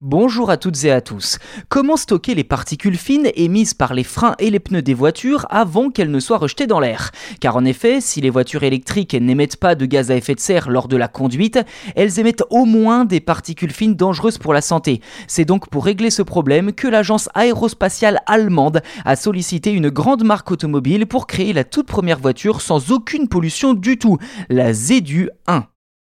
[0.00, 1.40] Bonjour à toutes et à tous.
[1.68, 5.90] Comment stocker les particules fines émises par les freins et les pneus des voitures avant
[5.90, 7.10] qu'elles ne soient rejetées dans l'air?
[7.40, 10.70] Car en effet, si les voitures électriques n'émettent pas de gaz à effet de serre
[10.70, 11.58] lors de la conduite,
[11.96, 15.00] elles émettent au moins des particules fines dangereuses pour la santé.
[15.26, 20.52] C'est donc pour régler ce problème que l'agence aérospatiale allemande a sollicité une grande marque
[20.52, 24.16] automobile pour créer la toute première voiture sans aucune pollution du tout,
[24.48, 25.66] la ZEDU 1.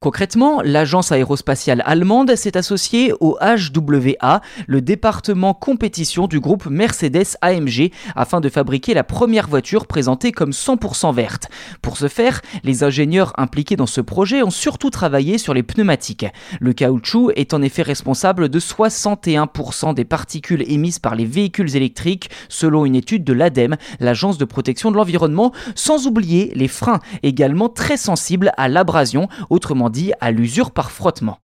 [0.00, 8.40] Concrètement, l'agence aérospatiale allemande s'est associée au HWA, le département compétition du groupe Mercedes-AMG, afin
[8.40, 11.48] de fabriquer la première voiture présentée comme 100% verte.
[11.82, 16.26] Pour ce faire, les ingénieurs impliqués dans ce projet ont surtout travaillé sur les pneumatiques.
[16.60, 22.30] Le caoutchouc est en effet responsable de 61% des particules émises par les véhicules électriques,
[22.48, 27.68] selon une étude de l'ADEME, l'agence de protection de l'environnement, sans oublier les freins, également
[27.68, 31.38] très sensibles à l'abrasion, autrement dit à l'usure par frottement.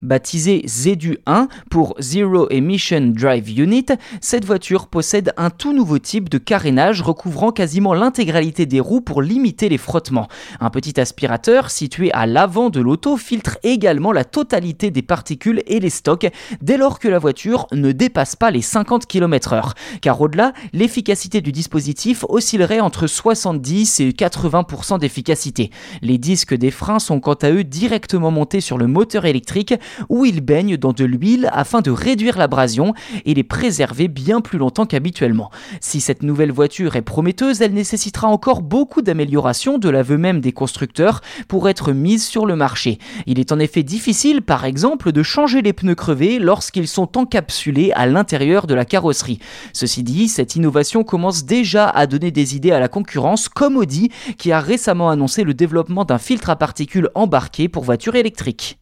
[0.00, 3.86] Baptisée ZEDU 1 pour Zero Emission Drive Unit,
[4.20, 9.22] cette voiture possède un tout nouveau type de carénage recouvrant quasiment l'intégralité des roues pour
[9.22, 10.28] limiter les frottements.
[10.60, 15.80] Un petit aspirateur situé à l'avant de l'auto filtre également la totalité des particules et
[15.80, 16.28] les stocks
[16.62, 19.72] dès lors que la voiture ne dépasse pas les 50 km/h.
[20.00, 25.72] Car au-delà, l'efficacité du dispositif oscillerait entre 70 et 80% d'efficacité.
[26.02, 29.74] Les disques des freins sont quant à eux directement montés sur le moteur électrique
[30.08, 32.94] où ils baignent dans de l'huile afin de réduire l'abrasion
[33.24, 35.50] et les préserver bien plus longtemps qu'habituellement.
[35.80, 40.52] Si cette nouvelle voiture est prometteuse, elle nécessitera encore beaucoup d'améliorations de l'aveu même des
[40.52, 42.98] constructeurs pour être mise sur le marché.
[43.26, 47.92] Il est en effet difficile, par exemple, de changer les pneus crevés lorsqu'ils sont encapsulés
[47.92, 49.38] à l'intérieur de la carrosserie.
[49.72, 54.10] Ceci dit, cette innovation commence déjà à donner des idées à la concurrence, comme Audi,
[54.36, 58.78] qui a récemment annoncé le développement d'un filtre à particules embarqué pour voitures électriques.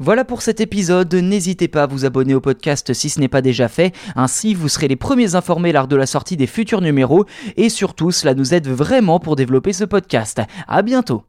[0.00, 3.42] Voilà pour cet épisode, n'hésitez pas à vous abonner au podcast si ce n'est pas
[3.42, 7.26] déjà fait, ainsi vous serez les premiers informés lors de la sortie des futurs numéros,
[7.56, 10.42] et surtout cela nous aide vraiment pour développer ce podcast.
[10.66, 11.22] A bientôt